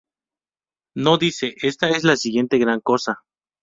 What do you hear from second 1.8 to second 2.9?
es la siguiente gran